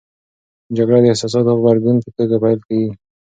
[0.77, 2.91] جګړه د احساساتي غبرګون په توګه پیل کېږي.